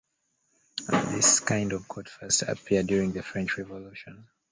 [1.11, 4.27] This kind of court first appeared during the French Revolution.